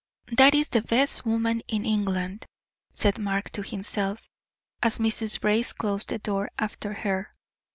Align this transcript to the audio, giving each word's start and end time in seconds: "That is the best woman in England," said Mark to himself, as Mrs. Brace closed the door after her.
"That 0.31 0.55
is 0.55 0.69
the 0.69 0.81
best 0.81 1.27
woman 1.27 1.61
in 1.67 1.85
England," 1.85 2.47
said 2.89 3.19
Mark 3.19 3.51
to 3.51 3.61
himself, 3.61 4.31
as 4.81 4.97
Mrs. 4.97 5.39
Brace 5.39 5.73
closed 5.73 6.09
the 6.09 6.17
door 6.17 6.49
after 6.57 6.91
her. 6.91 7.31